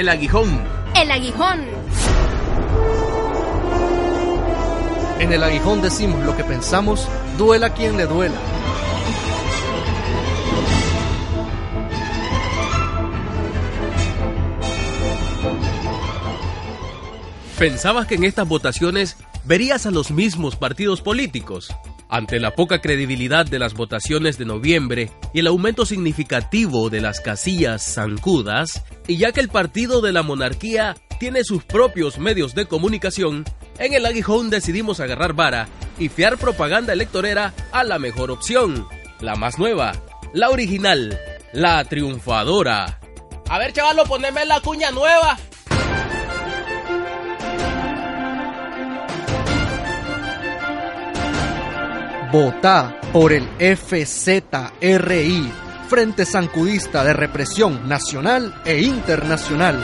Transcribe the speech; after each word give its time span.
El 0.00 0.08
aguijón. 0.08 0.64
El 0.96 1.10
aguijón. 1.10 1.60
En 5.18 5.30
el 5.30 5.42
aguijón 5.42 5.82
decimos 5.82 6.24
lo 6.24 6.34
que 6.34 6.42
pensamos, 6.42 7.06
duela 7.36 7.74
quien 7.74 7.98
le 7.98 8.06
duela. 8.06 8.40
¿Pensabas 17.58 18.06
que 18.06 18.14
en 18.14 18.24
estas 18.24 18.48
votaciones 18.48 19.18
verías 19.44 19.84
a 19.84 19.90
los 19.90 20.10
mismos 20.10 20.56
partidos 20.56 21.02
políticos? 21.02 21.74
Ante 22.10 22.40
la 22.40 22.56
poca 22.56 22.80
credibilidad 22.80 23.46
de 23.46 23.60
las 23.60 23.74
votaciones 23.74 24.36
de 24.36 24.44
noviembre 24.44 25.10
y 25.32 25.38
el 25.38 25.46
aumento 25.46 25.86
significativo 25.86 26.90
de 26.90 27.00
las 27.00 27.20
casillas 27.20 27.94
zancudas, 27.94 28.82
y 29.06 29.16
ya 29.16 29.30
que 29.30 29.38
el 29.38 29.48
partido 29.48 30.00
de 30.00 30.12
la 30.12 30.24
monarquía 30.24 30.96
tiene 31.20 31.44
sus 31.44 31.62
propios 31.62 32.18
medios 32.18 32.56
de 32.56 32.66
comunicación, 32.66 33.44
en 33.78 33.94
el 33.94 34.04
aguijón 34.06 34.50
decidimos 34.50 34.98
agarrar 34.98 35.34
vara 35.34 35.68
y 36.00 36.08
fiar 36.08 36.36
propaganda 36.36 36.92
electorera 36.92 37.54
a 37.70 37.84
la 37.84 38.00
mejor 38.00 38.32
opción, 38.32 38.88
la 39.20 39.36
más 39.36 39.58
nueva, 39.58 39.92
la 40.32 40.50
original, 40.50 41.16
la 41.52 41.84
triunfadora. 41.84 42.98
A 43.48 43.58
ver, 43.58 43.72
chavalo, 43.72 44.04
poneme 44.04 44.44
la 44.46 44.60
cuña 44.60 44.90
nueva. 44.90 45.38
Votá 52.32 53.00
por 53.12 53.32
el 53.32 53.48
FZRI, 53.58 55.52
Frente 55.88 56.24
Sancudista 56.24 57.02
de 57.02 57.12
Represión 57.12 57.88
Nacional 57.88 58.54
e 58.64 58.82
Internacional. 58.82 59.82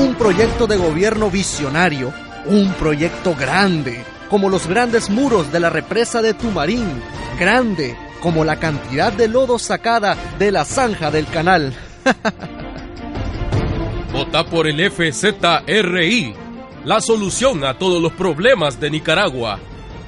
Un 0.00 0.16
proyecto 0.16 0.66
de 0.66 0.76
gobierno 0.76 1.30
visionario, 1.30 2.12
un 2.46 2.72
proyecto 2.72 3.36
grande, 3.36 4.04
como 4.28 4.48
los 4.48 4.66
grandes 4.66 5.10
muros 5.10 5.52
de 5.52 5.60
la 5.60 5.70
represa 5.70 6.20
de 6.20 6.34
Tumarín, 6.34 7.00
grande 7.38 7.96
como 8.20 8.44
la 8.44 8.56
cantidad 8.56 9.12
de 9.12 9.28
lodo 9.28 9.60
sacada 9.60 10.16
de 10.40 10.50
la 10.50 10.64
zanja 10.64 11.12
del 11.12 11.28
canal. 11.28 11.72
Vota 14.12 14.44
por 14.44 14.66
el 14.66 14.90
FZRI, 14.90 16.47
la 16.88 17.02
solución 17.02 17.64
a 17.64 17.74
todos 17.74 18.00
los 18.00 18.14
problemas 18.14 18.80
de 18.80 18.88
Nicaragua. 18.88 19.58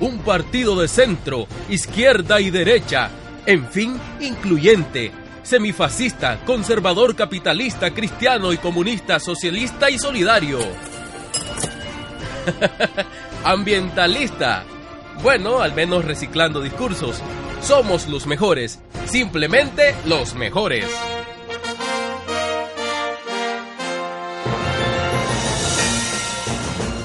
Un 0.00 0.20
partido 0.20 0.80
de 0.80 0.88
centro, 0.88 1.46
izquierda 1.68 2.40
y 2.40 2.48
derecha, 2.48 3.10
en 3.44 3.68
fin, 3.68 4.00
incluyente, 4.18 5.12
semifascista, 5.42 6.42
conservador, 6.46 7.14
capitalista, 7.14 7.92
cristiano 7.92 8.54
y 8.54 8.56
comunista, 8.56 9.20
socialista 9.20 9.90
y 9.90 9.98
solidario. 9.98 10.58
Ambientalista. 13.44 14.64
Bueno, 15.22 15.60
al 15.60 15.74
menos 15.74 16.06
reciclando 16.06 16.62
discursos. 16.62 17.20
Somos 17.60 18.08
los 18.08 18.26
mejores, 18.26 18.80
simplemente 19.04 19.94
los 20.06 20.34
mejores. 20.34 20.86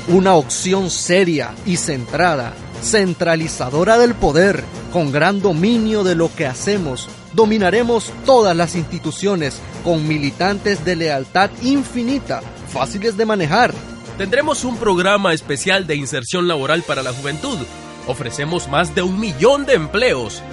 Una 0.08 0.36
opción 0.36 0.92
seria 0.92 1.56
y 1.66 1.78
centrada, 1.78 2.53
centralizadora 2.84 3.98
del 3.98 4.14
poder, 4.14 4.64
con 4.94 5.11
gran 5.11 5.42
dominio 5.42 6.03
de 6.03 6.14
lo 6.14 6.34
que 6.36 6.45
hacemos. 6.45 7.09
Dominaremos 7.34 8.14
todas 8.23 8.56
las 8.56 8.76
instituciones 8.76 9.59
con 9.83 10.08
militantes 10.08 10.86
de 10.86 10.95
lealtad 10.95 11.49
infinita, 11.64 12.44
fáciles 12.71 13.17
de 13.17 13.26
manejar. 13.26 13.73
Tendremos 14.20 14.64
un 14.64 14.77
programa 14.77 15.33
especial 15.33 15.88
de 15.88 15.95
inserción 15.95 16.48
laboral 16.48 16.83
para 16.83 17.02
la 17.02 17.11
juventud. 17.11 17.58
Ofrecemos 18.05 18.67
más 18.67 18.94
de 18.94 19.02
un 19.02 19.20
millón 19.20 19.65
de 19.65 19.73
empleos. 19.73 20.44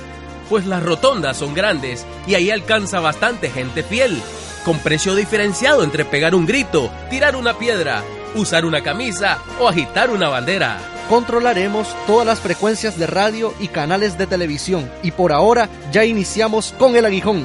Pues 0.48 0.64
las 0.64 0.82
rotondas 0.82 1.36
son 1.36 1.52
grandes 1.52 2.06
y 2.26 2.36
ahí 2.36 2.50
alcanza 2.50 3.00
bastante 3.00 3.50
gente 3.50 3.82
fiel. 3.82 4.18
Con 4.64 4.78
precio 4.78 5.14
diferenciado 5.14 5.84
entre 5.84 6.06
pegar 6.06 6.34
un 6.34 6.46
grito, 6.46 6.90
tirar 7.10 7.36
una 7.36 7.58
piedra, 7.58 8.02
usar 8.34 8.64
una 8.64 8.82
camisa 8.82 9.38
o 9.60 9.68
agitar 9.68 10.10
una 10.10 10.28
bandera. 10.28 10.78
Controlaremos 11.08 11.94
todas 12.06 12.26
las 12.26 12.40
frecuencias 12.40 12.98
de 12.98 13.06
radio 13.06 13.52
y 13.60 13.68
canales 13.68 14.16
de 14.18 14.26
televisión 14.26 14.90
y 15.02 15.10
por 15.10 15.32
ahora 15.32 15.68
ya 15.90 16.04
iniciamos 16.04 16.74
con 16.78 16.96
el 16.96 17.04
aguijón. 17.04 17.44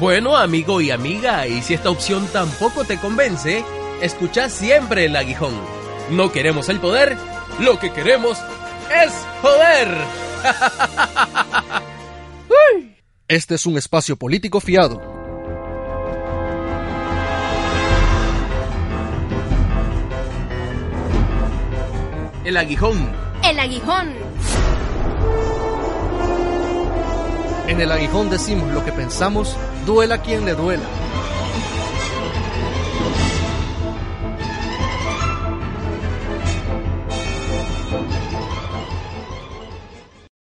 Bueno, 0.00 0.36
amigo 0.36 0.80
y 0.80 0.90
amiga, 0.90 1.46
y 1.46 1.62
si 1.62 1.74
esta 1.74 1.90
opción 1.90 2.26
tampoco 2.32 2.84
te 2.84 2.98
convence, 2.98 3.64
escucha 4.00 4.48
siempre 4.48 5.04
el 5.04 5.14
aguijón. 5.14 5.54
No 6.10 6.32
queremos 6.32 6.68
el 6.68 6.80
poder, 6.80 7.16
lo 7.60 7.78
que 7.78 7.92
queremos 7.92 8.38
es 9.04 9.12
poder. 9.40 9.88
Este 13.26 13.54
es 13.54 13.64
un 13.64 13.78
espacio 13.78 14.16
político 14.16 14.60
fiado. 14.60 15.13
El 22.44 22.58
aguijón. 22.58 23.10
El 23.42 23.58
aguijón. 23.58 24.12
En 27.66 27.80
el 27.80 27.90
aguijón 27.90 28.28
decimos 28.28 28.70
lo 28.70 28.84
que 28.84 28.92
pensamos, 28.92 29.56
duela 29.86 30.20
quien 30.20 30.44
le 30.44 30.52
duela. 30.52 30.84